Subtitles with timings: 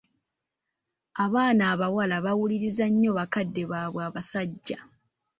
[1.25, 4.79] Abaana abawala bawuliriza nnyo bakadde baabwe abasajja.